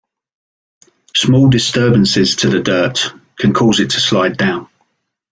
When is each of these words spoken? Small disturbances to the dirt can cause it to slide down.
Small 1.13 1.51
disturbances 1.51 2.37
to 2.37 2.49
the 2.49 2.59
dirt 2.59 3.13
can 3.37 3.53
cause 3.53 3.79
it 3.79 3.91
to 3.91 3.99
slide 3.99 4.35
down. 4.35 4.67